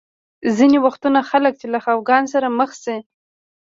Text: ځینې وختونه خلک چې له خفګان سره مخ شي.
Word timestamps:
ځینې 0.57 0.77
وختونه 0.85 1.19
خلک 1.29 1.53
چې 1.61 1.67
له 1.73 1.79
خفګان 1.85 2.23
سره 2.33 2.47
مخ 2.59 2.71
شي. 2.83 2.97